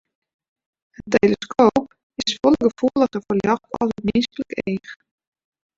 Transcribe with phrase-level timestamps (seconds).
[0.99, 1.85] In teleskoop
[2.25, 4.99] is folle gefoeliger foar ljocht as it minsklik each.